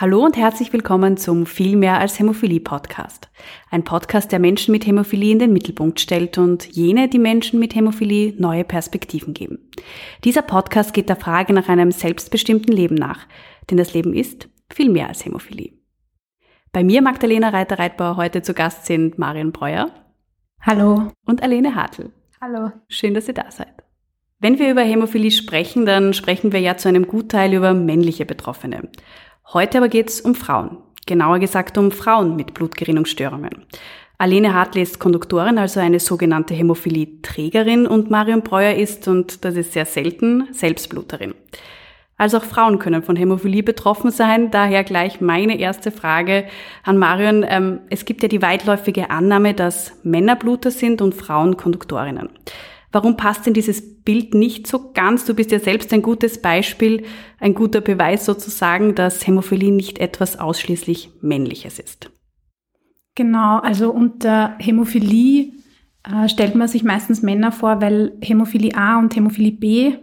[0.00, 3.28] Hallo und herzlich willkommen zum Viel mehr als Hämophilie Podcast.
[3.70, 7.74] Ein Podcast, der Menschen mit Hämophilie in den Mittelpunkt stellt und jene, die Menschen mit
[7.74, 9.58] Hämophilie neue Perspektiven geben.
[10.24, 13.26] Dieser Podcast geht der Frage nach einem selbstbestimmten Leben nach,
[13.68, 15.74] denn das Leben ist viel mehr als Hämophilie.
[16.72, 19.90] Bei mir, Magdalena Reiter-Reitbauer, heute zu Gast sind Marion Breuer.
[20.62, 21.12] Hallo.
[21.26, 22.10] Und Alene Hartl.
[22.40, 22.72] Hallo.
[22.88, 23.74] Schön, dass ihr da seid.
[24.38, 28.88] Wenn wir über Hämophilie sprechen, dann sprechen wir ja zu einem Gutteil über männliche Betroffene.
[29.52, 30.76] Heute aber geht es um Frauen.
[31.06, 33.66] Genauer gesagt um Frauen mit Blutgerinnungsstörungen.
[34.16, 39.72] Alene Hartley ist Konduktorin, also eine sogenannte Hämophilie-Trägerin und Marion Breuer ist, und das ist
[39.72, 41.34] sehr selten, Selbstbluterin.
[42.16, 44.52] Also auch Frauen können von Hämophilie betroffen sein.
[44.52, 46.44] Daher gleich meine erste Frage
[46.84, 47.44] an Marion.
[47.48, 52.28] Ähm, es gibt ja die weitläufige Annahme, dass Männer Bluter sind und Frauen Konduktorinnen.
[52.92, 55.24] Warum passt denn dieses Bild nicht so ganz?
[55.24, 57.04] Du bist ja selbst ein gutes Beispiel,
[57.38, 62.10] ein guter Beweis sozusagen, dass Hämophilie nicht etwas ausschließlich Männliches ist.
[63.14, 65.52] Genau, also unter Hämophilie
[66.04, 69.94] äh, stellt man sich meistens Männer vor, weil Hämophilie A und Hämophilie B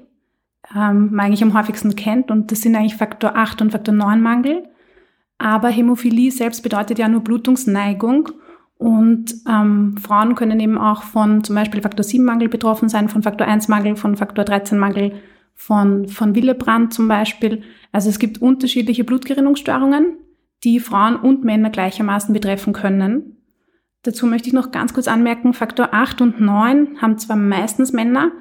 [0.75, 4.21] ähm, man eigentlich am häufigsten kennt und das sind eigentlich Faktor 8 und Faktor 9
[4.21, 4.63] Mangel.
[5.37, 8.29] Aber Hämophilie selbst bedeutet ja nur Blutungsneigung
[8.77, 13.23] und ähm, Frauen können eben auch von zum Beispiel Faktor 7 Mangel betroffen sein, von
[13.23, 15.13] Faktor 1 Mangel, von Faktor 13 Mangel,
[15.55, 17.63] von, von Willebrand zum Beispiel.
[17.91, 20.17] Also es gibt unterschiedliche Blutgerinnungsstörungen,
[20.63, 23.37] die Frauen und Männer gleichermaßen betreffen können.
[24.03, 28.31] Dazu möchte ich noch ganz kurz anmerken, Faktor 8 und 9 haben zwar meistens Männer,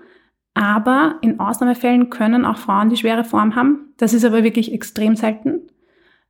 [0.52, 3.94] aber in Ausnahmefällen können auch Frauen die schwere Form haben.
[3.96, 5.62] Das ist aber wirklich extrem selten.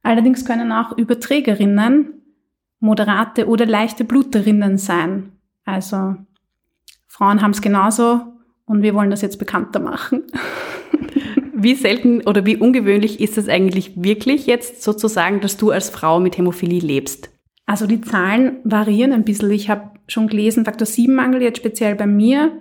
[0.05, 2.16] Allerdings können auch Überträgerinnen
[2.81, 5.33] moderate oder leichte Bluterinnen sein.
[5.65, 6.17] Also
[7.07, 8.21] Frauen haben es genauso
[8.67, 10.25] und wir wollen das jetzt bekannter machen.
[11.59, 16.21] Wie selten oder wie ungewöhnlich ist es eigentlich wirklich jetzt sozusagen, dass du als Frau
[16.21, 17.31] mit Hämophilie lebst?
[17.65, 19.51] Also die Zahlen variieren ein bisschen.
[19.51, 22.53] Ich habe schon gelesen, Faktor 7 Mangel jetzt speziell bei mir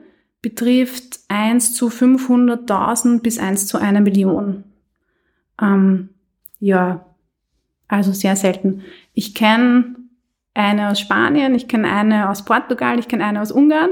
[0.42, 4.64] betrifft 1 zu 500.000 bis 1 zu einer Million.
[5.62, 6.09] Ähm,
[6.59, 7.06] ja,
[7.88, 8.84] also sehr selten.
[9.14, 9.96] Ich kenne
[10.56, 13.92] eine aus Spanien, ich kenne eine aus Portugal, ich kenne eine aus Ungarn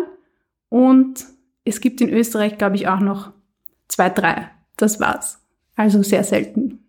[0.70, 1.26] und
[1.66, 3.32] es gibt in Österreich, glaube ich, auch noch
[3.88, 4.50] zwei, drei.
[4.78, 5.40] Das war's.
[5.76, 6.80] Also sehr selten.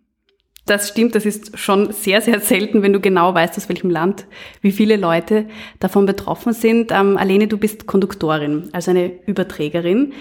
[0.65, 4.25] Das stimmt, das ist schon sehr, sehr selten, wenn du genau weißt, aus welchem Land,
[4.61, 5.45] wie viele Leute
[5.79, 6.91] davon betroffen sind.
[6.91, 10.13] Ähm, Alene, du bist Konduktorin, also eine Überträgerin.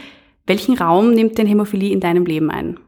[0.46, 2.78] Welchen Raum nimmt denn Hämophilie in deinem Leben ein?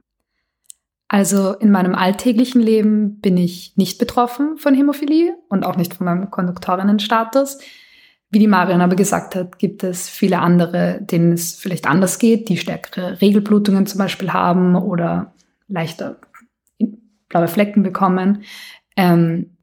[1.08, 6.04] Also in meinem alltäglichen Leben bin ich nicht betroffen von Hämophilie und auch nicht von
[6.06, 7.58] meinem Konduktorinnenstatus.
[8.30, 12.48] Wie die Marion aber gesagt hat, gibt es viele andere, denen es vielleicht anders geht,
[12.48, 15.32] die stärkere Regelblutungen zum Beispiel haben oder
[15.68, 16.16] leichter
[17.28, 18.42] blaue Flecken bekommen.
[18.96, 19.56] Ähm,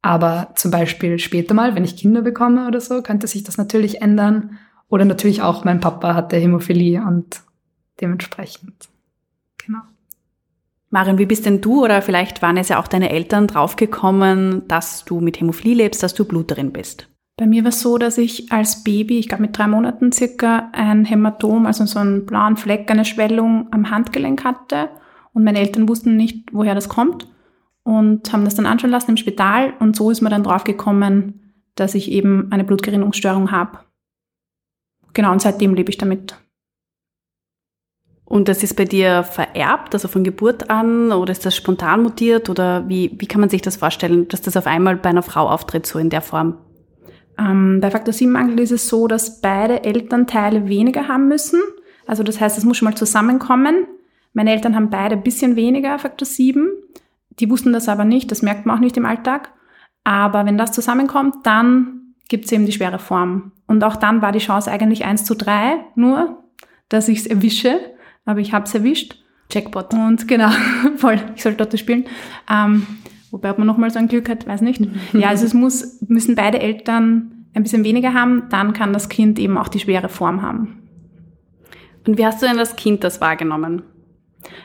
[0.00, 4.00] aber zum Beispiel später mal, wenn ich Kinder bekomme oder so, könnte sich das natürlich
[4.00, 4.58] ändern.
[4.88, 7.42] Oder natürlich auch mein Papa hatte Hämophilie und
[8.00, 8.88] dementsprechend.
[9.58, 9.80] Genau.
[10.90, 15.04] Marion, wie bist denn du oder vielleicht waren es ja auch deine Eltern draufgekommen, dass
[15.04, 17.08] du mit Hämophilie lebst, dass du Bluterin bist?
[17.36, 20.70] Bei mir war es so, dass ich als Baby, ich glaube mit drei Monaten circa,
[20.72, 24.88] ein Hämatom, also so einen blauen Fleck, eine Schwellung am Handgelenk hatte.
[25.34, 27.28] Und meine Eltern wussten nicht, woher das kommt
[27.84, 29.72] und haben das dann anschauen lassen im Spital.
[29.78, 33.78] Und so ist man dann draufgekommen, dass ich eben eine Blutgerinnungsstörung habe.
[35.14, 36.34] Genau, und seitdem lebe ich damit.
[38.28, 42.50] Und das ist bei dir vererbt, also von Geburt an, oder ist das spontan mutiert,
[42.50, 45.48] oder wie, wie kann man sich das vorstellen, dass das auf einmal bei einer Frau
[45.48, 46.58] auftritt, so in der Form?
[47.38, 51.58] Ähm, bei Faktor 7 Mangel ist es so, dass beide Elternteile weniger haben müssen.
[52.06, 53.86] Also das heißt, es muss schon mal zusammenkommen.
[54.34, 56.68] Meine Eltern haben beide ein bisschen weniger Faktor 7.
[57.40, 59.54] Die wussten das aber nicht, das merkt man auch nicht im Alltag.
[60.04, 63.52] Aber wenn das zusammenkommt, dann gibt es eben die schwere Form.
[63.66, 66.44] Und auch dann war die Chance eigentlich 1 zu 3 nur,
[66.90, 67.80] dass ich es erwische
[68.28, 69.16] aber ich habe es erwischt.
[69.50, 69.94] Jackpot.
[69.94, 70.50] Und genau,
[70.96, 72.04] voll, ich soll Lotto spielen.
[72.50, 72.86] Ähm,
[73.30, 74.86] wobei, ob man nochmal so ein Glück hat, weiß nicht.
[75.14, 79.38] Ja, also es muss, müssen beide Eltern ein bisschen weniger haben, dann kann das Kind
[79.38, 80.82] eben auch die schwere Form haben.
[82.06, 83.82] Und wie hast du denn das Kind das wahrgenommen?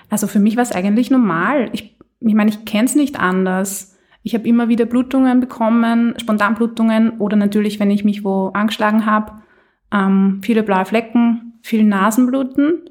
[0.10, 1.70] Also für mich war es eigentlich normal.
[1.72, 3.98] Ich, ich meine, ich kenne es nicht anders.
[4.24, 9.42] Ich habe immer wieder Blutungen bekommen, Spontanblutungen oder natürlich, wenn ich mich wo angeschlagen habe,
[9.94, 12.90] ähm, viele blaue Flecken, viel Nasenbluten.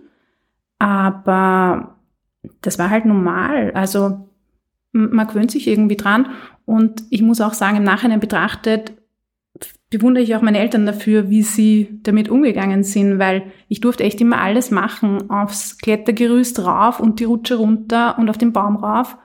[0.82, 1.94] Aber
[2.60, 3.70] das war halt normal.
[3.70, 4.28] Also
[4.90, 6.30] man gewöhnt sich irgendwie dran.
[6.64, 8.92] Und ich muss auch sagen, im Nachhinein betrachtet,
[9.90, 14.20] bewundere ich auch meine Eltern dafür, wie sie damit umgegangen sind, weil ich durfte echt
[14.20, 19.16] immer alles machen, aufs Klettergerüst rauf und die Rutsche runter und auf den Baum rauf.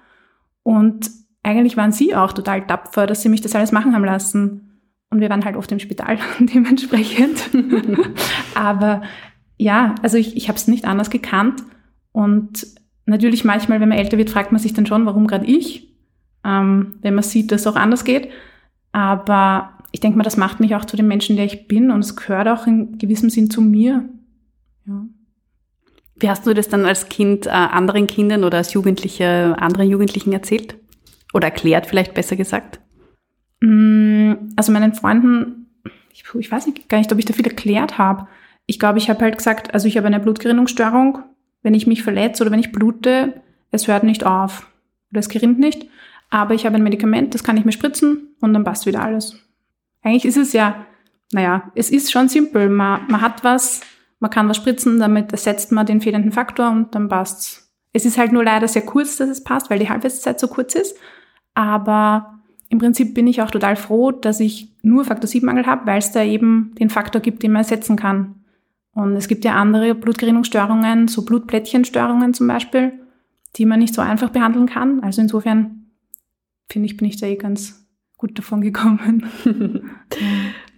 [0.62, 1.09] Und
[1.42, 4.80] eigentlich waren sie auch total tapfer, dass sie mich das alles machen haben lassen.
[5.09, 7.50] Und wir waren halt oft im Spital dementsprechend.
[8.54, 9.01] Aber
[9.57, 11.63] ja, also ich, ich habe es nicht anders gekannt.
[12.12, 12.68] Und
[13.06, 15.95] natürlich manchmal, wenn man älter wird, fragt man sich dann schon, warum gerade ich,
[16.44, 18.30] ähm, wenn man sieht, dass es auch anders geht.
[18.92, 22.00] Aber ich denke mal, das macht mich auch zu dem Menschen, der ich bin und
[22.00, 24.07] es gehört auch in gewissem Sinn zu mir.
[24.86, 25.06] Ja.
[26.19, 30.33] Wie hast du das dann als Kind äh, anderen Kindern oder als Jugendliche anderen Jugendlichen
[30.33, 30.75] erzählt?
[31.33, 32.80] Oder erklärt vielleicht besser gesagt?
[33.62, 35.68] Mm, also meinen Freunden,
[36.12, 38.27] ich, ich weiß nicht, gar nicht, ob ich da viel erklärt habe.
[38.67, 41.19] Ich glaube, ich habe halt gesagt, also ich habe eine Blutgerinnungsstörung.
[41.63, 43.41] Wenn ich mich verletze oder wenn ich blute,
[43.71, 44.69] es hört nicht auf.
[45.11, 45.87] Oder es gerinnt nicht.
[46.29, 49.35] Aber ich habe ein Medikament, das kann ich mir spritzen und dann passt wieder alles.
[50.03, 50.85] Eigentlich ist es ja,
[51.31, 52.69] naja, es ist schon simpel.
[52.69, 53.81] Man, man hat was,
[54.19, 57.73] man kann was spritzen, damit ersetzt man den fehlenden Faktor und dann passt's.
[57.93, 60.75] Es ist halt nur leider sehr kurz, dass es passt, weil die Halbwertszeit so kurz
[60.75, 60.97] ist.
[61.53, 62.37] Aber
[62.69, 65.99] im Prinzip bin ich auch total froh, dass ich nur Faktor 7 Mangel habe, weil
[65.99, 68.35] es da eben den Faktor gibt, den man ersetzen kann.
[68.97, 72.94] Und es gibt ja andere Blutgerinnungsstörungen, so Blutplättchenstörungen zum Beispiel,
[73.55, 75.03] die man nicht so einfach behandeln kann.
[75.03, 75.91] Also insofern
[76.67, 77.85] finde ich, bin ich da eh ganz
[78.17, 79.29] gut davon gekommen.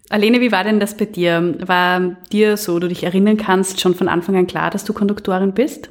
[0.10, 1.56] Alene, wie war denn das bei dir?
[1.66, 5.54] War dir so, du dich erinnern kannst, schon von Anfang an klar, dass du Konduktorin
[5.54, 5.89] bist?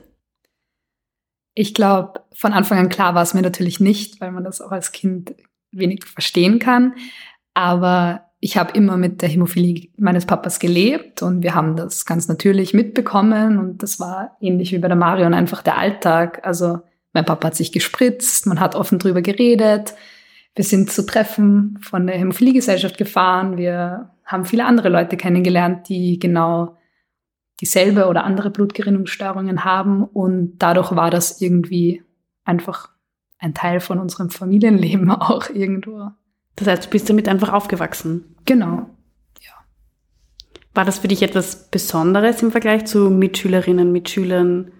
[1.54, 4.70] Ich glaube, von Anfang an klar war es mir natürlich nicht, weil man das auch
[4.70, 5.34] als Kind
[5.70, 6.92] wenig verstehen kann.
[7.54, 12.28] Aber ich habe immer mit der Hämophilie meines Papas gelebt und wir haben das ganz
[12.28, 16.46] natürlich mitbekommen und das war ähnlich wie bei der Marion einfach der Alltag.
[16.46, 16.78] Also
[17.12, 19.94] mein Papa hat sich gespritzt, man hat offen drüber geredet.
[20.54, 23.56] Wir sind zu Treffen von der Hämophiliegesellschaft gefahren.
[23.56, 26.76] Wir haben viele andere Leute kennengelernt, die genau
[27.60, 30.04] dieselbe oder andere Blutgerinnungsstörungen haben.
[30.04, 32.02] Und dadurch war das irgendwie
[32.44, 32.90] einfach
[33.38, 36.10] ein Teil von unserem Familienleben auch irgendwo.
[36.58, 38.34] Das heißt, du bist damit einfach aufgewachsen.
[38.44, 38.90] Genau.
[39.40, 39.52] Ja.
[40.74, 44.72] War das für dich etwas Besonderes im Vergleich zu Mitschülerinnen, Mitschülern?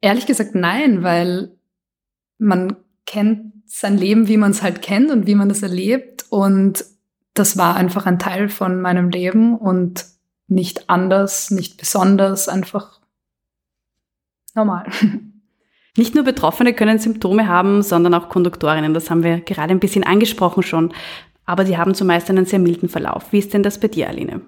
[0.00, 1.52] Ehrlich gesagt nein, weil
[2.38, 2.76] man
[3.06, 6.26] kennt sein Leben, wie man es halt kennt und wie man das erlebt.
[6.28, 6.84] Und
[7.34, 10.06] das war einfach ein Teil von meinem Leben und
[10.48, 13.00] nicht anders, nicht besonders, einfach
[14.54, 14.90] normal.
[16.00, 18.94] Nicht nur Betroffene können Symptome haben, sondern auch Konduktorinnen.
[18.94, 20.94] Das haben wir gerade ein bisschen angesprochen schon.
[21.44, 23.34] Aber sie haben zumeist einen sehr milden Verlauf.
[23.34, 24.40] Wie ist denn das bei dir, Aline?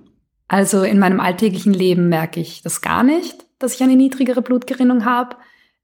[0.49, 5.04] Also in meinem alltäglichen Leben merke ich das gar nicht, dass ich eine niedrigere Blutgerinnung
[5.04, 5.37] habe.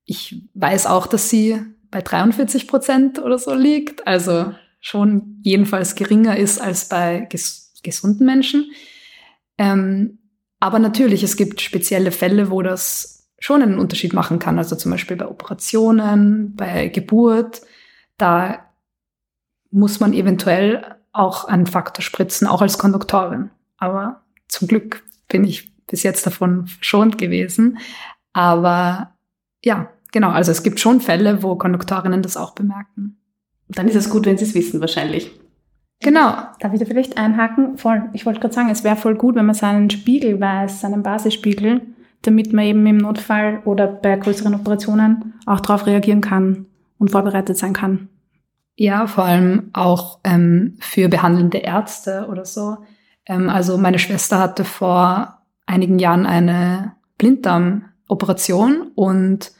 [0.06, 1.60] Ich weiß auch, dass sie
[1.90, 4.06] bei 43 Prozent oder so liegt.
[4.06, 8.70] Also schon jedenfalls geringer ist als bei ges gesunden Menschen.
[9.58, 10.18] Ähm,
[10.60, 14.58] aber natürlich, es gibt spezielle Fälle, wo das schon einen Unterschied machen kann.
[14.58, 17.62] Also zum Beispiel bei Operationen, bei Geburt.
[18.16, 18.60] Da
[19.70, 23.50] muss man eventuell auch einen Faktor spritzen, auch als Konduktorin.
[23.76, 27.78] Aber zum Glück bin ich bis jetzt davon verschont gewesen.
[28.32, 29.14] Aber
[29.64, 30.30] ja, genau.
[30.30, 33.16] Also es gibt schon Fälle, wo Konduktorinnen das auch bemerken.
[33.68, 35.30] Dann ist es gut, wenn sie es wissen, wahrscheinlich.
[36.00, 36.34] Genau.
[36.60, 37.76] Darf ich da vielleicht einhaken?
[37.76, 38.08] Voll.
[38.12, 41.82] Ich wollte gerade sagen, es wäre voll gut, wenn man seinen Spiegel weiß, seinen Basisspiegel,
[42.22, 46.66] damit man eben im Notfall oder bei größeren Operationen auch darauf reagieren kann
[46.98, 48.08] und vorbereitet sein kann.
[48.76, 52.78] Ja, vor allem auch ähm, für behandelnde Ärzte oder so.
[53.26, 59.52] Ähm, also meine Schwester hatte vor einigen Jahren eine Blinddarmoperation und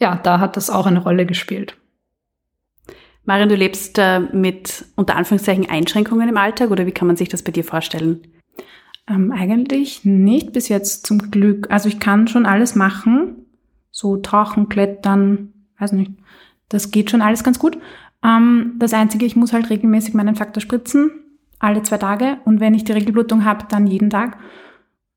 [0.00, 1.76] ja, da hat das auch eine Rolle gespielt.
[3.24, 7.28] Marion, du lebst äh, mit unter Anführungszeichen Einschränkungen im Alltag oder wie kann man sich
[7.28, 8.22] das bei dir vorstellen?
[9.08, 11.70] Ähm, eigentlich nicht bis jetzt zum Glück.
[11.70, 13.46] Also ich kann schon alles machen,
[13.90, 16.12] so tauchen, klettern, weiß nicht.
[16.68, 17.78] Das geht schon alles ganz gut.
[18.22, 21.10] Ähm, das Einzige, ich muss halt regelmäßig meinen Faktor spritzen,
[21.58, 22.38] alle zwei Tage.
[22.44, 24.38] Und wenn ich die Regelblutung habe, dann jeden Tag.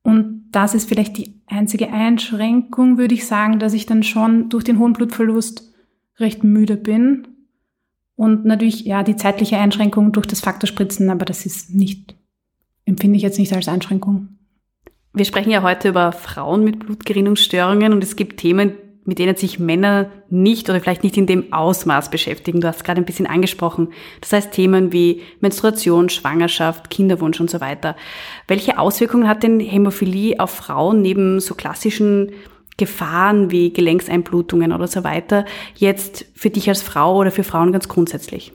[0.02, 4.64] Und das ist vielleicht die einzige Einschränkung, würde ich sagen, dass ich dann schon durch
[4.64, 5.72] den hohen Blutverlust
[6.18, 7.28] recht müde bin
[8.16, 12.14] und natürlich, ja, die zeitliche Einschränkung durch das Faktorspritzen, aber das ist nicht,
[12.84, 14.28] empfinde ich jetzt nicht als Einschränkung.
[15.14, 18.72] Wir sprechen ja heute über Frauen mit Blutgerinnungsstörungen und es gibt Themen,
[19.04, 22.60] mit denen sich Männer nicht oder vielleicht nicht in dem Ausmaß beschäftigen.
[22.60, 23.88] Du hast gerade ein bisschen angesprochen.
[24.20, 27.96] Das heißt Themen wie Menstruation, Schwangerschaft, Kinderwunsch und so weiter.
[28.46, 32.32] Welche Auswirkungen hat denn Hämophilie auf Frauen neben so klassischen
[32.76, 37.88] Gefahren wie Gelenkseinblutungen oder so weiter jetzt für dich als Frau oder für Frauen ganz
[37.88, 38.52] grundsätzlich?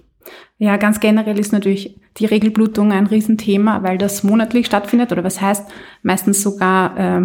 [0.58, 5.40] Ja, ganz generell ist natürlich die Regelblutung ein Riesenthema, weil das monatlich stattfindet oder was
[5.40, 5.70] heißt
[6.02, 7.22] meistens sogar äh,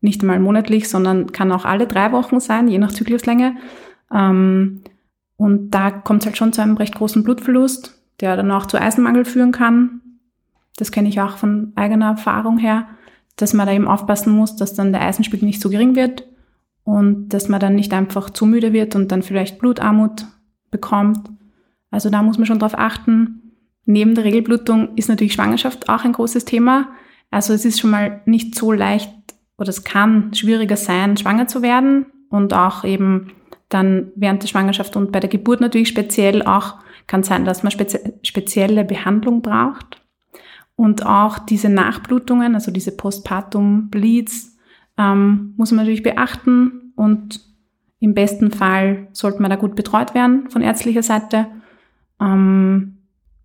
[0.00, 3.56] nicht einmal monatlich, sondern kann auch alle drei Wochen sein, je nach Zykluslänge.
[4.12, 4.82] Ähm,
[5.36, 8.78] Und da kommt es halt schon zu einem recht großen Blutverlust, der dann auch zu
[8.78, 10.00] Eisenmangel führen kann.
[10.76, 12.86] Das kenne ich auch von eigener Erfahrung her,
[13.36, 16.26] dass man da eben aufpassen muss, dass dann der Eisenspiegel nicht so gering wird
[16.84, 20.26] und dass man dann nicht einfach zu müde wird und dann vielleicht Blutarmut
[20.70, 21.30] bekommt.
[21.90, 23.52] Also da muss man schon drauf achten.
[23.86, 26.88] Neben der Regelblutung ist natürlich Schwangerschaft auch ein großes Thema.
[27.30, 29.10] Also es ist schon mal nicht so leicht
[29.58, 33.32] oder es kann schwieriger sein, schwanger zu werden und auch eben
[33.68, 37.72] dann während der Schwangerschaft und bei der Geburt natürlich speziell auch kann sein, dass man
[37.72, 40.00] spezi spezielle Behandlung braucht.
[40.76, 44.56] Und auch diese Nachblutungen, also diese Postpartum Bleeds,
[44.96, 47.40] ähm, muss man natürlich beachten und
[47.98, 51.46] im besten Fall sollte man da gut betreut werden von ärztlicher Seite.
[52.20, 52.98] Ähm,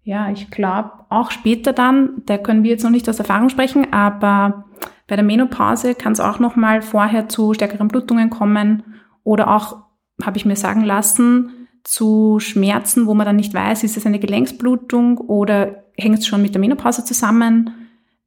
[0.03, 3.91] ja, ich glaube auch später dann, da können wir jetzt noch nicht aus Erfahrung sprechen,
[3.91, 4.65] aber
[5.08, 8.84] bei der Menopause kann es auch noch mal vorher zu stärkeren Blutungen kommen
[9.24, 9.77] oder auch,
[10.24, 14.20] habe ich mir sagen lassen, zu Schmerzen, wo man dann nicht weiß, ist es eine
[14.20, 17.72] Gelenksblutung oder hängt es schon mit der Menopause zusammen.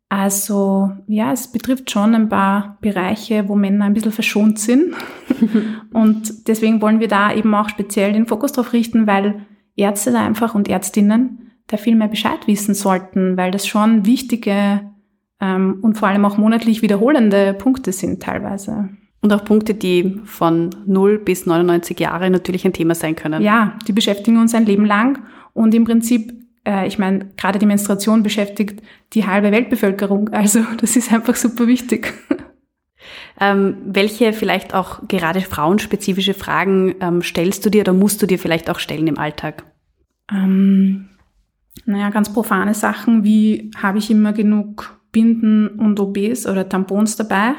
[0.09, 4.95] Also ja, es betrifft schon ein paar Bereiche, wo Männer ein bisschen verschont sind.
[5.93, 9.47] und deswegen wollen wir da eben auch speziell den Fokus drauf richten, weil
[9.79, 14.81] Ärzte da einfach und Ärztinnen da viel mehr Bescheid wissen sollten, weil das schon wichtige
[15.41, 18.89] ähm, und vor allem auch monatlich wiederholende Punkte sind teilweise.
[19.21, 23.43] Und auch Punkte, die von 0 bis 99 Jahre natürlich ein Thema sein können.
[23.43, 25.21] Ja, die beschäftigen uns ein Leben lang
[25.53, 26.33] und im Prinzip
[26.69, 28.83] äh, ich meine, gerade die Menstruation beschäftigt
[29.15, 30.29] die halbe Weltbevölkerung.
[30.31, 32.13] Also das ist einfach super wichtig.
[33.41, 38.39] Ähm, welche vielleicht auch gerade frauenspezifische Fragen ähm, stellst du dir oder musst du dir
[38.39, 39.65] vielleicht auch stellen im Alltag?
[40.31, 41.09] Ähm,
[41.85, 47.55] naja, ganz profane Sachen wie habe ich immer genug Binden und OBs oder Tampons dabei?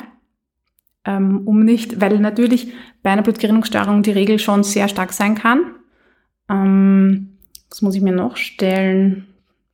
[1.06, 5.62] Ähm, um nicht, weil natürlich bei einer Blutgerinnungsstörung die Regel schon sehr stark sein kann.
[6.50, 7.38] Ähm,
[7.70, 9.28] was muss ich mir noch stellen?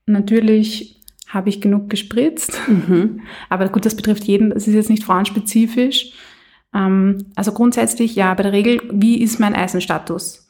[0.05, 0.94] Natürlich
[1.35, 2.59] habe ich genug gespritzt.
[2.67, 3.21] Mhm.
[3.49, 6.13] Aber gut, das betrifft jeden, das ist jetzt nicht frauenspezifisch.
[6.73, 10.49] Ähm, also grundsätzlich, ja, bei der Regel, wie ist mein Eisenstatus?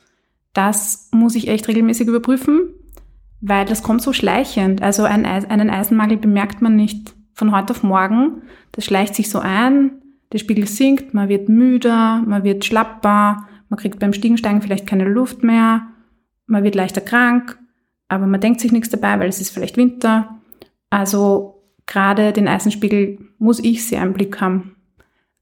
[0.53, 2.69] Das muss ich echt regelmäßig überprüfen,
[3.41, 4.81] weil das kommt so schleichend.
[4.81, 8.43] Also einen, einen Eisenmangel bemerkt man nicht von heute auf morgen.
[8.71, 10.01] Das schleicht sich so ein,
[10.31, 15.03] der Spiegel sinkt, man wird müder, man wird schlapper, man kriegt beim Stiegensteigen vielleicht keine
[15.03, 15.87] Luft mehr
[16.47, 17.57] man wird leichter krank,
[18.07, 20.34] aber man denkt sich nichts dabei, weil es ist vielleicht Winter.
[20.95, 24.77] Also gerade den Eisenspiegel muss ich sehr im Blick haben.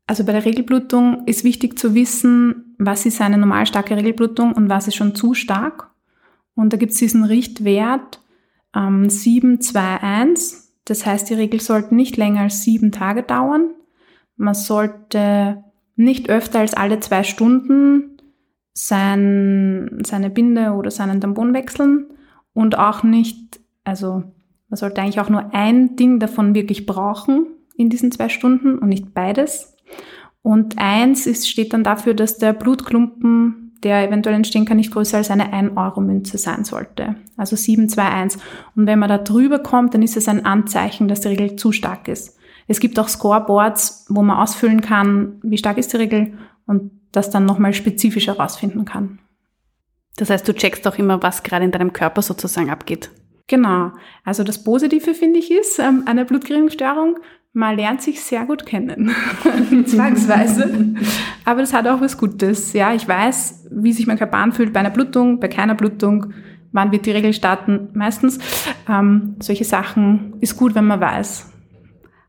[0.08, 4.68] Also bei der Regelblutung ist wichtig zu wissen, was ist eine normal starke Regelblutung und
[4.68, 5.92] was ist schon zu stark.
[6.56, 8.20] Und da gibt es diesen Richtwert
[8.76, 10.72] ähm, 721.
[10.86, 13.76] Das heißt, die Regel sollte nicht länger als sieben Tage dauern.
[14.36, 15.64] Man sollte
[15.96, 18.18] nicht öfter als alle zwei Stunden
[18.74, 22.08] sein, seine Binde oder seinen Tampon wechseln
[22.54, 24.24] und auch nicht, also
[24.74, 27.46] man sollte eigentlich auch nur ein Ding davon wirklich brauchen
[27.78, 29.78] in diesen zwei Stunden und nicht beides.
[30.42, 35.18] Und eins ist, steht dann dafür, dass der Blutklumpen, der eventuell entstehen kann, nicht größer
[35.18, 37.18] als eine 1-Euro-Münze sein sollte.
[37.38, 38.42] Also 721.
[38.76, 41.72] Und wenn man da drüber kommt, dann ist es ein Anzeichen, dass die Regel zu
[41.72, 42.40] stark ist.
[42.68, 46.34] Es gibt auch Scoreboards, wo man ausfüllen kann, wie stark ist die Regel
[46.66, 49.20] und das dann nochmal spezifisch herausfinden kann.
[50.16, 53.12] Das heißt, du checkst auch immer, was gerade in deinem Körper sozusagen abgeht.
[53.48, 53.92] Genau.
[54.24, 57.18] Also das Positive finde ich ist, ähm, eine Blutgerinnungsstörung,
[57.54, 59.12] man lernt sich sehr gut kennen.
[59.86, 60.96] Zwangsweise.
[61.46, 62.74] Aber das hat auch was Gutes.
[62.74, 66.34] Ja, ich weiß, wie sich mein Körper anfühlt bei einer Blutung, bei keiner Blutung.
[66.72, 67.90] Wann wird die Regel starten?
[67.94, 68.40] Meistens.
[68.90, 71.53] Ähm, solche Sachen ist gut, wenn man weiß.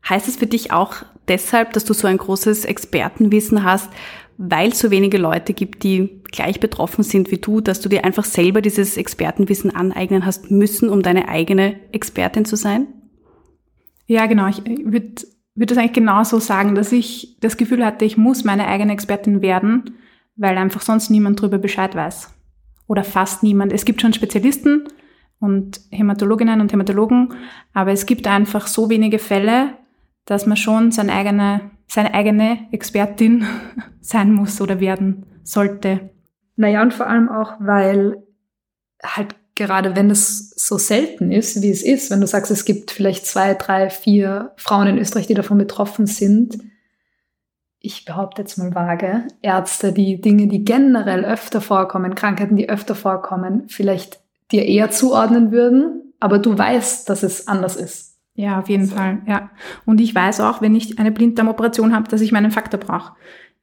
[0.07, 0.97] Heißt es für dich auch
[1.27, 3.89] deshalb, dass du so ein großes Expertenwissen hast,
[4.37, 8.03] weil es so wenige Leute gibt, die gleich betroffen sind wie du, dass du dir
[8.03, 12.87] einfach selber dieses Expertenwissen aneignen hast müssen, um deine eigene Expertin zu sein?
[14.07, 14.47] Ja, genau.
[14.47, 15.15] Ich würde
[15.55, 19.41] würd das eigentlich genauso sagen, dass ich das Gefühl hatte, ich muss meine eigene Expertin
[19.41, 19.95] werden,
[20.35, 22.33] weil einfach sonst niemand drüber Bescheid weiß.
[22.87, 23.71] Oder fast niemand.
[23.71, 24.87] Es gibt schon Spezialisten
[25.39, 27.33] und Hämatologinnen und Hämatologen,
[27.73, 29.73] aber es gibt einfach so wenige Fälle,
[30.25, 33.45] dass man schon seine eigene, seine eigene Expertin
[34.01, 36.09] sein muss oder werden sollte.
[36.55, 38.23] Naja, und vor allem auch, weil
[39.03, 42.91] halt gerade wenn es so selten ist, wie es ist, wenn du sagst, es gibt
[42.91, 46.57] vielleicht zwei, drei, vier Frauen in Österreich, die davon betroffen sind,
[47.85, 52.95] ich behaupte jetzt mal vage, Ärzte, die Dinge, die generell öfter vorkommen, Krankheiten, die öfter
[52.95, 54.19] vorkommen, vielleicht
[54.51, 58.14] dir eher zuordnen würden, aber du weißt, dass es anders ist.
[58.35, 58.95] Ja, auf jeden so.
[58.95, 59.49] Fall, ja.
[59.85, 63.13] Und ich weiß auch, wenn ich eine Blinddarmoperation habe, dass ich meinen Faktor brauche.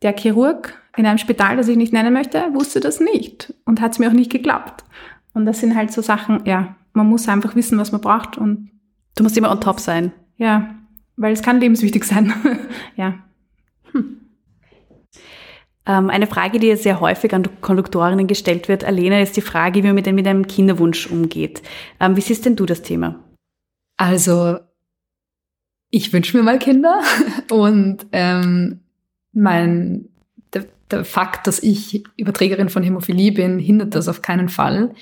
[0.00, 3.92] Der Chirurg, in einem Spital, das ich nicht nennen möchte, wusste das nicht und hat
[3.92, 4.84] es mir auch nicht geglaubt.
[5.34, 8.70] Und das sind halt so Sachen, ja, man muss einfach wissen, was man braucht und
[9.14, 10.12] du musst immer on top sein.
[10.36, 10.74] Ja,
[11.16, 12.32] weil es kann lebenswichtig sein.
[12.96, 13.14] ja.
[13.92, 14.20] Hm.
[15.86, 19.86] Ähm, eine Frage, die sehr häufig an Konduktorinnen gestellt wird, Alena, ist die Frage, wie
[19.86, 21.62] man mit, mit einem Kinderwunsch umgeht.
[22.00, 23.22] Ähm, wie siehst denn du das Thema?
[24.02, 24.58] Also,
[25.90, 27.02] ich wünsche mir mal Kinder
[27.52, 28.80] und ähm,
[29.32, 30.08] mein
[30.52, 34.92] der, der Fakt, dass ich Überträgerin von Hämophilie bin, hindert das auf keinen Fall.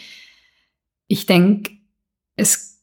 [1.06, 1.72] Ich denke,
[2.36, 2.82] es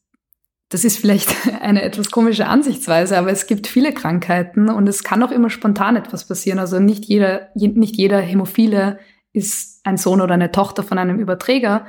[0.70, 5.22] das ist vielleicht eine etwas komische Ansichtsweise, aber es gibt viele Krankheiten und es kann
[5.22, 6.58] auch immer spontan etwas passieren.
[6.58, 8.98] Also nicht jeder, nicht jeder Hämophile
[9.32, 11.86] ist ein Sohn oder eine Tochter von einem Überträger,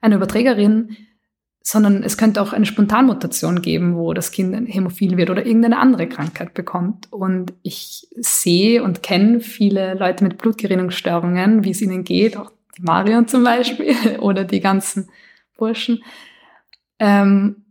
[0.00, 0.96] einer Überträgerin,
[1.70, 6.08] sondern es könnte auch eine Spontanmutation geben, wo das Kind hämophil wird oder irgendeine andere
[6.08, 7.12] Krankheit bekommt.
[7.12, 12.82] Und ich sehe und kenne viele Leute mit Blutgerinnungsstörungen, wie es ihnen geht, auch die
[12.82, 15.10] Marion zum Beispiel oder die ganzen
[15.58, 16.02] Burschen.
[16.98, 17.66] Ähm,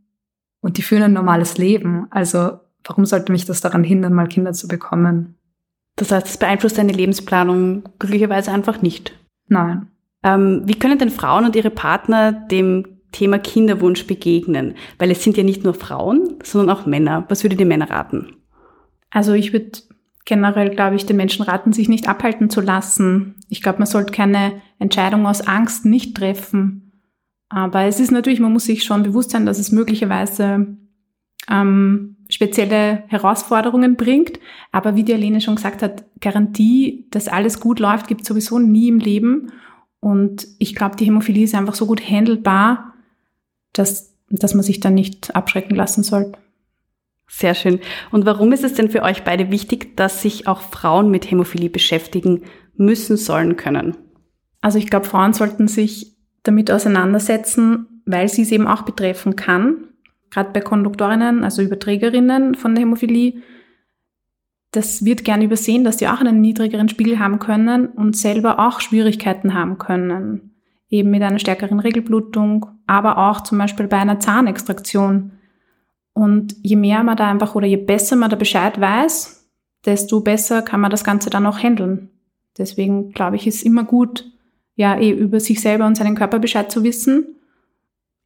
[0.62, 2.06] und die führen ein normales Leben.
[2.12, 5.40] Also warum sollte mich das daran hindern, mal Kinder zu bekommen?
[5.96, 9.18] Das heißt, es beeinflusst deine Lebensplanung glücklicherweise einfach nicht.
[9.48, 9.88] Nein.
[10.22, 14.76] Ähm, wie können denn Frauen und ihre Partner dem Thema Kinderwunsch begegnen?
[15.00, 17.26] Weil es sind ja nicht nur Frauen, sondern auch Männer.
[17.30, 18.36] Was würde die Männer raten?
[19.10, 19.72] Also ich würde
[20.26, 23.36] generell, glaube ich, den Menschen raten, sich nicht abhalten zu lassen.
[23.50, 27.02] Ich glaube, man sollte keine Entscheidung aus Angst nicht treffen.
[27.50, 30.78] Aber es ist natürlich, man muss sich schon bewusst sein, dass es möglicherweise
[31.50, 34.40] ähm, spezielle Herausforderungen bringt.
[34.72, 38.60] Aber wie die Alene schon gesagt hat, Garantie, dass alles gut läuft, gibt es sowieso
[38.60, 39.52] nie im Leben.
[40.02, 42.94] Und ich glaube, die Hämophilie ist einfach so gut handelbar,
[43.74, 46.40] dass, dass man sich dann nicht abschrecken lassen sollte.
[47.28, 47.80] Sehr schön.
[48.12, 51.70] Und warum ist es denn für euch beide wichtig, dass sich auch Frauen mit Hämophilie
[51.70, 52.44] beschäftigen
[52.76, 53.98] müssen, sollen, können?
[54.62, 59.90] Also ich glaube, Frauen sollten sich damit auseinandersetzen, weil sie es eben auch betreffen kann.
[60.30, 63.42] Gerade bei Konduktorinnen, also Überträgerinnen von der Hämophilie,
[64.72, 68.82] das wird gern übersehen, dass die auch einen niedrigeren Spiegel haben können und selber auch
[68.82, 70.57] Schwierigkeiten haben können.
[70.90, 75.32] Eben mit einer stärkeren Regelblutung, aber auch zum Beispiel bei einer Zahnextraktion.
[76.14, 79.50] Und je mehr man da einfach oder je besser man da Bescheid weiß,
[79.86, 82.10] desto besser kann man das Ganze dann auch handeln.
[82.58, 84.26] Deswegen glaube ich, ist immer gut,
[84.76, 87.36] ja, eh über sich selber und seinen Körper Bescheid zu wissen.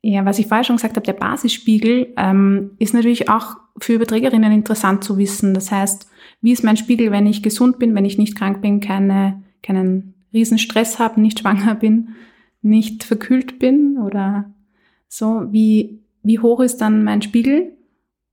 [0.01, 4.51] Ja, was ich vorher schon gesagt habe, der Basisspiegel ähm, ist natürlich auch für Überträgerinnen
[4.51, 5.53] interessant zu wissen.
[5.53, 6.09] Das heißt,
[6.41, 10.15] wie ist mein Spiegel, wenn ich gesund bin, wenn ich nicht krank bin, keine, keinen
[10.33, 12.15] Riesenstress habe, nicht schwanger bin,
[12.61, 14.51] nicht verkühlt bin oder
[15.07, 17.77] so, wie, wie hoch ist dann mein Spiegel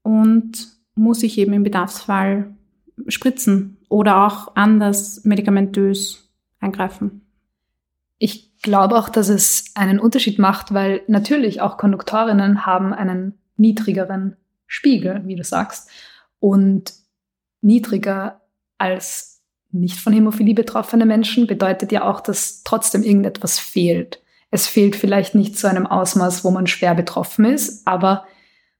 [0.03, 2.55] und muss ich eben im Bedarfsfall
[3.07, 6.29] spritzen oder auch anders medikamentös
[6.61, 7.23] eingreifen.
[8.19, 14.37] Ich glaube auch, dass es einen Unterschied macht, weil natürlich auch Konduktorinnen haben einen niedrigeren
[14.67, 15.89] Spiegel, wie du sagst,
[16.41, 16.93] und
[17.61, 18.41] niedriger
[18.77, 19.38] als
[19.71, 24.23] nicht von Hämophilie betroffene Menschen bedeutet ja auch, dass trotzdem irgendetwas fehlt.
[24.51, 28.27] Es fehlt vielleicht nicht zu einem Ausmaß, wo man schwer betroffen ist, aber,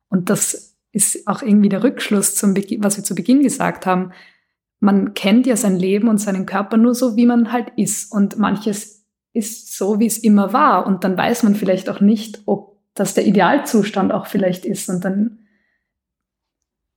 [0.09, 4.13] und das ist auch irgendwie der Rückschluss zum Beginn, was wir zu Beginn gesagt haben,
[4.81, 8.13] man kennt ja sein Leben und seinen Körper nur so, wie man halt ist.
[8.13, 10.87] Und manches ist so, wie es immer war.
[10.87, 14.89] Und dann weiß man vielleicht auch nicht, ob das der Idealzustand auch vielleicht ist.
[14.89, 15.38] Und dann.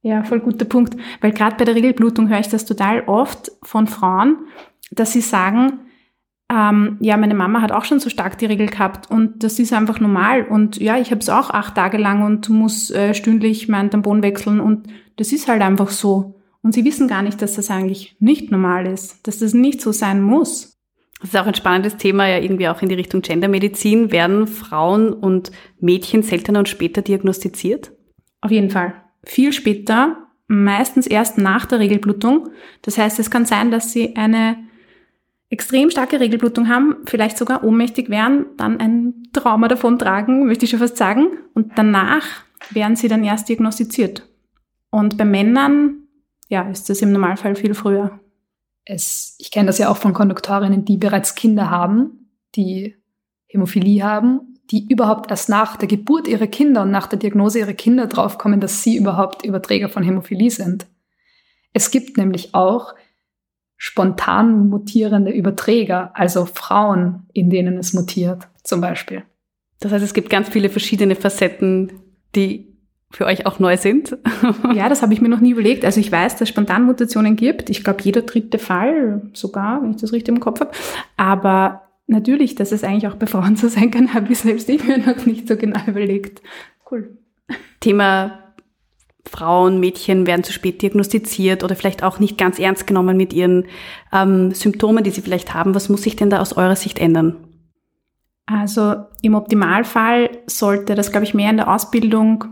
[0.01, 0.95] Ja, voll guter Punkt.
[1.21, 4.37] Weil gerade bei der Regelblutung höre ich das total oft von Frauen,
[4.91, 5.81] dass sie sagen,
[6.51, 9.71] ähm, ja, meine Mama hat auch schon so stark die Regel gehabt und das ist
[9.71, 10.43] einfach normal.
[10.43, 14.21] Und ja, ich habe es auch acht Tage lang und muss äh, stündlich meinen Tampon
[14.21, 16.41] wechseln und das ist halt einfach so.
[16.61, 19.91] Und sie wissen gar nicht, dass das eigentlich nicht normal ist, dass das nicht so
[19.91, 20.77] sein muss.
[21.21, 24.11] Das ist auch ein spannendes Thema, ja irgendwie auch in die Richtung Gendermedizin.
[24.11, 27.91] Werden Frauen und Mädchen seltener und später diagnostiziert?
[28.41, 28.93] Auf jeden Fall.
[29.23, 32.49] Viel später, meistens erst nach der Regelblutung.
[32.81, 34.57] Das heißt, es kann sein, dass sie eine
[35.49, 40.71] extrem starke Regelblutung haben, vielleicht sogar ohnmächtig werden, dann ein Trauma davon tragen, möchte ich
[40.71, 41.27] schon fast sagen.
[41.53, 42.25] Und danach
[42.69, 44.27] werden sie dann erst diagnostiziert.
[44.89, 46.03] Und bei Männern,
[46.49, 48.19] ja, ist das im Normalfall viel früher
[48.86, 52.95] es, ich kenne das ja auch von Konduktorinnen, die bereits Kinder haben, die
[53.47, 57.73] Hämophilie haben, die überhaupt erst nach der Geburt ihrer Kinder und nach der Diagnose ihrer
[57.73, 60.88] Kinder draufkommen, dass sie überhaupt Überträger von Hämophilie sind.
[61.73, 62.95] Es gibt nämlich auch
[63.75, 69.23] spontan mutierende Überträger, also Frauen, in denen es mutiert, zum Beispiel.
[69.79, 71.91] Das heißt, es gibt ganz viele verschiedene Facetten,
[72.36, 72.71] die
[73.10, 74.17] für euch auch neu sind?
[74.73, 75.84] ja, das habe ich mir noch nie überlegt.
[75.84, 77.69] Also ich weiß, dass es Spontanmutationen gibt.
[77.69, 80.71] Ich glaube, jeder dritte Fall sogar, wenn ich das richtig im Kopf habe.
[81.17, 81.81] Aber
[82.12, 85.00] natürlich, dass es eigentlich auch bei Frauen so sein kann, habe ich selbst ich mir
[85.00, 86.41] noch nicht so genau überlegt.
[86.89, 87.17] Cool.
[87.80, 88.54] Thema
[89.26, 93.65] Frauen, Mädchen werden zu spät diagnostiziert oder vielleicht auch nicht ganz ernst genommen mit ihren
[94.12, 95.76] ähm, Symptomen, die sie vielleicht haben.
[95.76, 97.38] Was muss sich denn da aus eurer Sicht ändern?
[98.45, 102.45] Also im Optimalfall sollte das, glaube ich, mehr in der Ausbildung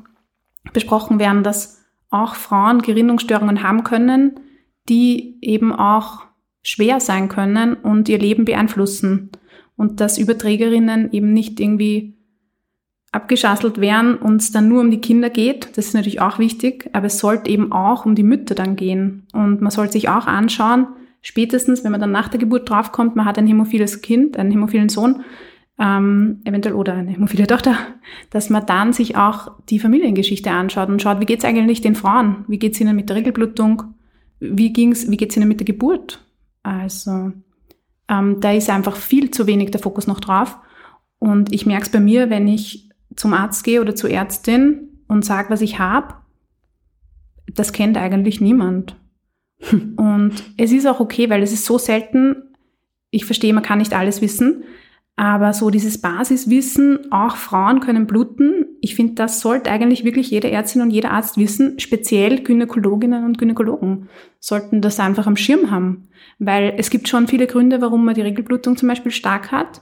[0.71, 4.39] besprochen werden, dass auch Frauen Gerinnungsstörungen haben können,
[4.87, 6.23] die eben auch
[6.61, 9.31] schwer sein können und ihr Leben beeinflussen.
[9.79, 12.13] Und dass Überträgerinnen eben nicht irgendwie
[13.13, 15.69] abgeschasselt werden und es dann nur um die Kinder geht.
[15.77, 19.25] Das ist natürlich auch wichtig, aber es sollte eben auch um die Mütter dann gehen.
[19.31, 20.87] Und man sollte sich auch anschauen,
[21.21, 24.89] spätestens, wenn man dann nach der Geburt draufkommt, man hat ein hämophiles Kind, einen hämophilen
[24.89, 25.23] Sohn,
[25.79, 27.77] ähm, eventuell oder eine hämophile Tochter,
[28.31, 32.43] dass man dann sich auch die Familiengeschichte anschaut und schaut, wie geht's eigentlich den Frauen?
[32.49, 33.83] Wie geht's ihnen mit der Regelblutung?
[34.41, 36.21] Wie ging's, wie geht's ihnen mit der Geburt?
[36.63, 37.31] Also
[38.09, 40.57] ähm, da ist einfach viel zu wenig der Fokus noch drauf.
[41.19, 45.25] Und ich merke es bei mir, wenn ich zum Arzt gehe oder zur Ärztin und
[45.25, 46.15] sage, was ich habe,
[47.53, 48.95] das kennt eigentlich niemand.
[49.97, 52.43] Und es ist auch okay, weil es ist so selten.
[53.09, 54.63] Ich verstehe, man kann nicht alles wissen,
[55.15, 60.49] aber so dieses Basiswissen, auch Frauen können bluten, ich finde, das sollte eigentlich wirklich jede
[60.49, 61.79] Ärztin und jeder Arzt wissen.
[61.79, 64.07] Speziell Gynäkologinnen und Gynäkologen
[64.39, 66.08] sollten das einfach am Schirm haben.
[66.39, 69.81] Weil es gibt schon viele Gründe, warum man die Regelblutung zum Beispiel stark hat.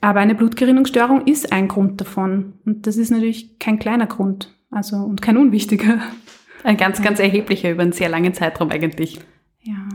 [0.00, 2.54] Aber eine Blutgerinnungsstörung ist ein Grund davon.
[2.66, 4.52] Und das ist natürlich kein kleiner Grund.
[4.70, 6.00] Also, und kein unwichtiger.
[6.64, 9.18] Ein ganz, ganz erheblicher über einen sehr langen Zeitraum eigentlich.
[9.62, 9.88] Ja.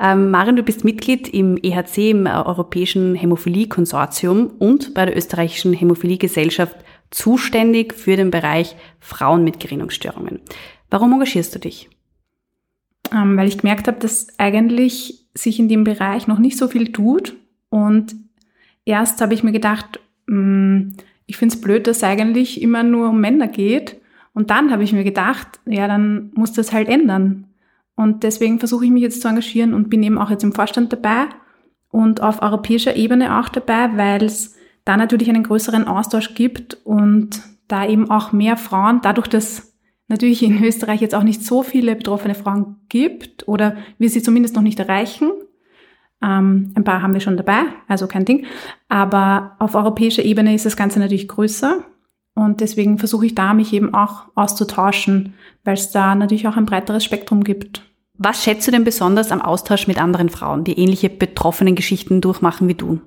[0.00, 6.76] Ähm, Marin, du bist Mitglied im EHC, im Europäischen Hämophilie-Konsortium und bei der Österreichischen Hämophilie-Gesellschaft
[7.10, 10.40] zuständig für den Bereich Frauen mit Gerinnungsstörungen.
[10.88, 11.90] Warum engagierst du dich?
[13.14, 16.92] Ähm, weil ich gemerkt habe, dass eigentlich sich in dem Bereich noch nicht so viel
[16.92, 17.36] tut.
[17.68, 18.14] Und
[18.84, 20.92] erst habe ich mir gedacht, mh, hm,
[21.26, 24.00] ich finde es blöd, dass eigentlich immer nur um Männer geht.
[24.34, 27.46] Und dann habe ich mir gedacht, ja, dann muss das halt ändern.
[27.96, 30.92] Und deswegen versuche ich mich jetzt zu engagieren und bin eben auch jetzt im Vorstand
[30.92, 31.26] dabei
[31.90, 37.40] und auf europäischer Ebene auch dabei, weil es da natürlich einen größeren Austausch gibt und
[37.68, 39.73] da eben auch mehr Frauen, dadurch, dass
[40.08, 44.54] natürlich in Österreich jetzt auch nicht so viele betroffene Frauen gibt oder wir sie zumindest
[44.54, 45.30] noch nicht erreichen.
[46.22, 48.46] Ähm, ein paar haben wir schon dabei, also kein Ding.
[48.88, 51.84] Aber auf europäischer Ebene ist das Ganze natürlich größer
[52.34, 56.66] und deswegen versuche ich da mich eben auch auszutauschen, weil es da natürlich auch ein
[56.66, 57.82] breiteres Spektrum gibt.
[58.16, 62.68] Was schätzt du denn besonders am Austausch mit anderen Frauen, die ähnliche betroffenen Geschichten durchmachen
[62.68, 63.00] wie du?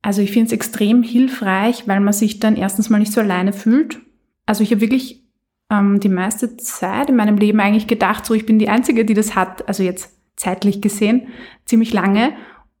[0.00, 3.52] Also ich finde es extrem hilfreich, weil man sich dann erstens mal nicht so alleine
[3.52, 4.00] fühlt.
[4.46, 5.27] Also ich habe wirklich
[5.70, 9.14] ähm, die meiste Zeit in meinem Leben eigentlich gedacht, so ich bin die Einzige, die
[9.14, 11.28] das hat, also jetzt zeitlich gesehen,
[11.64, 12.32] ziemlich lange.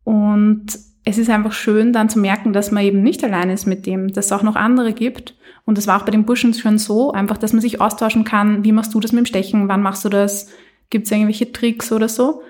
[0.04, 3.86] Und es ist einfach schön dann zu merken, dass man eben nicht allein ist mit
[3.86, 5.34] dem, dass es auch noch andere gibt.
[5.64, 8.64] Und das war auch bei den Burschen schon so, einfach, dass man sich austauschen kann,
[8.64, 10.50] wie machst du das mit dem Stechen, wann machst du das,
[10.90, 12.42] gibt es irgendwelche Tricks oder so.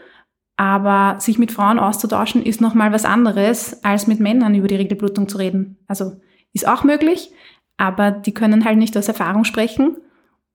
[0.57, 5.29] Aber sich mit Frauen auszutauschen ist nochmal was anderes, als mit Männern über die Regelblutung
[5.29, 5.79] zu reden.
[5.87, 6.20] Also
[6.53, 7.31] ist auch möglich,
[7.77, 9.96] aber die können halt nicht aus Erfahrung sprechen.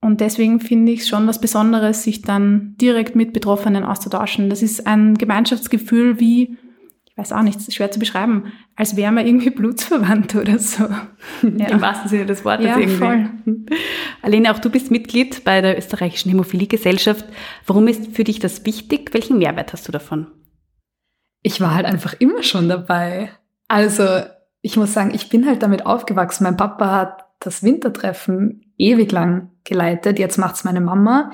[0.03, 4.49] Und deswegen finde ich es schon was Besonderes, sich dann direkt mit Betroffenen auszutauschen.
[4.49, 6.57] Das ist ein Gemeinschaftsgefühl wie
[7.13, 10.87] ich weiß auch nicht, schwer zu beschreiben, als wäre man irgendwie blutsverwandt oder so.
[11.57, 11.67] Ja.
[11.67, 12.97] Im wahrsten Sinne des Wortes ja, irgendwie.
[12.97, 13.29] Voll.
[14.23, 17.25] Alene, auch du bist Mitglied bei der österreichischen Hämophilie-Gesellschaft.
[17.67, 19.13] Warum ist für dich das wichtig?
[19.13, 20.27] Welchen Mehrwert hast du davon?
[21.43, 23.29] Ich war halt einfach immer schon dabei.
[23.67, 24.05] Also,
[24.61, 26.45] ich muss sagen, ich bin halt damit aufgewachsen.
[26.45, 30.19] Mein Papa hat das Wintertreffen ewig lang geleitet.
[30.19, 31.31] Jetzt macht's meine Mama.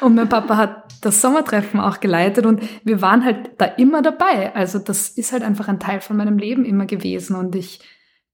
[0.00, 4.54] Und mein Papa hat das Sommertreffen auch geleitet und wir waren halt da immer dabei.
[4.54, 7.80] Also das ist halt einfach ein Teil von meinem Leben immer gewesen und ich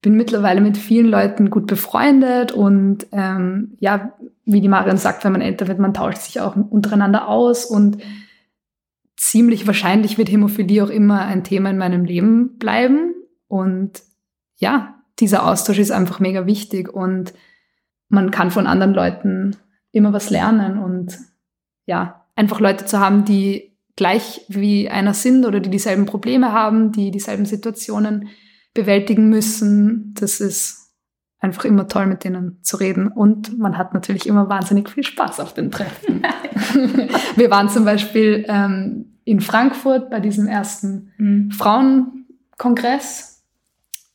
[0.00, 4.12] bin mittlerweile mit vielen Leuten gut befreundet und ähm, ja,
[4.44, 7.98] wie die Marion sagt, wenn man älter wird, man tauscht sich auch untereinander aus und
[9.16, 13.14] ziemlich wahrscheinlich wird Hämophilie auch immer ein Thema in meinem Leben bleiben
[13.46, 14.02] und
[14.56, 17.32] ja, dieser Austausch ist einfach mega wichtig und
[18.12, 19.56] man kann von anderen Leuten
[19.90, 21.18] immer was lernen und
[21.86, 26.92] ja, einfach Leute zu haben, die gleich wie einer sind oder die dieselben Probleme haben,
[26.92, 28.28] die dieselben Situationen
[28.74, 30.12] bewältigen müssen.
[30.14, 30.92] Das ist
[31.40, 33.08] einfach immer toll, mit denen zu reden.
[33.08, 36.22] Und man hat natürlich immer wahnsinnig viel Spaß auf den Treffen.
[37.36, 41.50] Wir waren zum Beispiel ähm, in Frankfurt bei diesem ersten mhm.
[41.50, 43.42] Frauenkongress.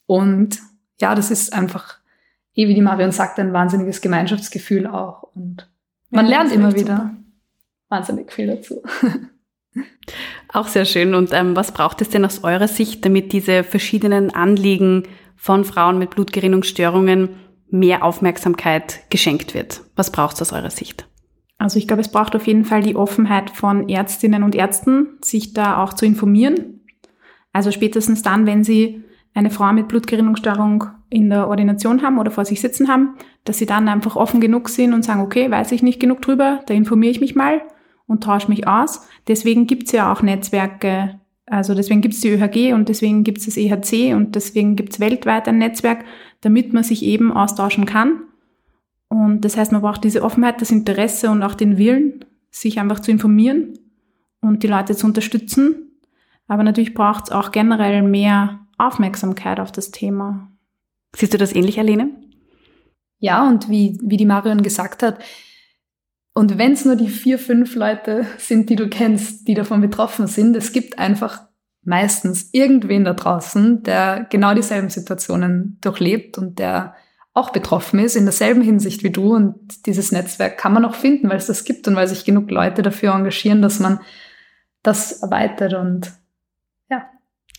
[0.06, 0.60] Und
[1.02, 1.97] ja, das ist einfach
[2.58, 5.24] eh, wie die Marion sagt, ein wahnsinniges Gemeinschaftsgefühl auch.
[5.36, 5.70] Und
[6.10, 7.16] man ja, lernt immer wieder super.
[7.90, 8.84] wahnsinnig viel dazu.
[10.54, 11.14] Auch sehr schön.
[11.14, 15.04] Und ähm, was braucht es denn aus eurer Sicht, damit diese verschiedenen Anliegen
[15.36, 17.30] von Frauen mit Blutgerinnungsstörungen
[17.70, 19.82] mehr Aufmerksamkeit geschenkt wird?
[19.96, 21.08] Was braucht es aus eurer Sicht?
[21.60, 25.54] Also ich glaube, es braucht auf jeden Fall die Offenheit von Ärztinnen und Ärzten, sich
[25.54, 26.82] da auch zu informieren.
[27.52, 32.46] Also spätestens dann, wenn sie eine Frau mit Blutgerinnungsstörung in der Ordination haben oder vor
[32.46, 33.16] sich sitzen haben,
[33.46, 36.62] dass sie dann einfach offen genug sind und sagen, okay, weiß ich nicht genug drüber,
[36.66, 37.62] da informiere ich mich mal
[38.08, 39.08] und tausche mich aus.
[39.28, 44.14] Deswegen gibt's ja auch Netzwerke, also deswegen gibt's die ÖHG und deswegen gibt's das EHC
[44.14, 46.04] und deswegen gibt's weltweit ein Netzwerk,
[46.42, 48.24] damit man sich eben austauschen kann.
[49.08, 53.00] Und das heißt, man braucht diese Offenheit, das Interesse und auch den Willen, sich einfach
[53.00, 53.80] zu informieren
[54.42, 55.92] und die Leute zu unterstützen.
[56.48, 60.50] Aber natürlich braucht's auch generell mehr Aufmerksamkeit auf das Thema.
[61.18, 62.12] Siehst du das ähnlich, Alene?
[63.18, 65.20] Ja, und wie, wie die Marion gesagt hat,
[66.36, 70.28] und wenn es nur die vier, fünf Leute sind, die du kennst, die davon betroffen
[70.28, 71.42] sind, es gibt einfach
[71.82, 76.94] meistens irgendwen da draußen, der genau dieselben Situationen durchlebt und der
[77.34, 79.34] auch betroffen ist, in derselben Hinsicht wie du.
[79.34, 82.52] Und dieses Netzwerk kann man auch finden, weil es das gibt und weil sich genug
[82.52, 84.00] Leute dafür engagieren, dass man
[84.84, 86.12] das erweitert und.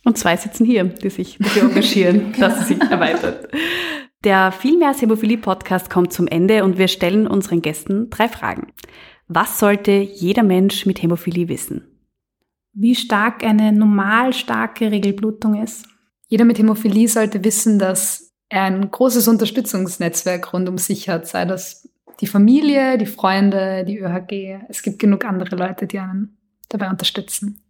[0.05, 3.49] Und zwei sitzen hier, die sich dafür engagieren, dass es sich erweitert.
[4.25, 8.73] Der Vielmehr Hämophilie Podcast kommt zum Ende und wir stellen unseren Gästen drei Fragen.
[9.29, 11.85] Was sollte jeder Mensch mit Hämophilie wissen?
[12.73, 15.87] Wie stark eine normal starke Regelblutung ist.
[16.29, 21.45] Jeder mit Hämophilie sollte wissen, dass er ein großes Unterstützungsnetzwerk rund um sich hat, sei
[21.45, 21.89] das
[22.21, 24.65] die Familie, die Freunde, die ÖHG.
[24.69, 26.37] Es gibt genug andere Leute, die einen
[26.69, 27.61] dabei unterstützen.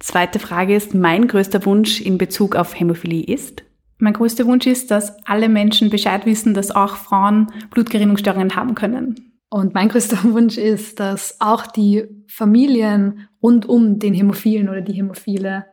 [0.00, 3.62] Zweite Frage ist, mein größter Wunsch in Bezug auf Hämophilie ist?
[3.98, 9.36] Mein größter Wunsch ist, dass alle Menschen Bescheid wissen, dass auch Frauen Blutgerinnungsstörungen haben können.
[9.50, 14.94] Und mein größter Wunsch ist, dass auch die Familien rund um den Hämophilen oder die
[14.94, 15.66] Hämophile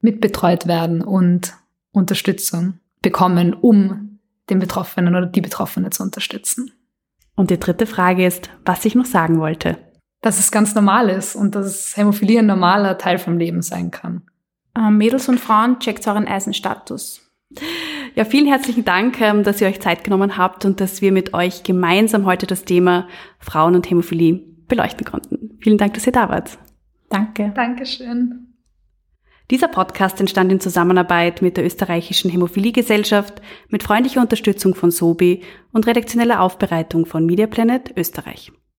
[0.00, 1.54] mitbetreut werden und
[1.90, 6.70] Unterstützung bekommen, um den Betroffenen oder die Betroffene zu unterstützen.
[7.34, 9.76] Und die dritte Frage ist, was ich noch sagen wollte.
[10.26, 14.22] Dass es ganz normal ist und dass Hämophilie ein normaler Teil vom Leben sein kann.
[14.76, 17.20] Ähm, Mädels und Frauen checkt euren Eisenstatus.
[18.16, 21.32] Ja, vielen herzlichen Dank, ähm, dass ihr euch Zeit genommen habt und dass wir mit
[21.32, 23.06] euch gemeinsam heute das Thema
[23.38, 25.56] Frauen und Hämophilie beleuchten konnten.
[25.60, 26.58] Vielen Dank, dass ihr da wart.
[27.08, 27.52] Danke.
[27.54, 28.48] Dankeschön.
[29.52, 35.86] Dieser Podcast entstand in Zusammenarbeit mit der österreichischen Hämophiliegesellschaft mit freundlicher Unterstützung von SOBI und
[35.86, 38.50] redaktioneller Aufbereitung von Media Planet Österreich.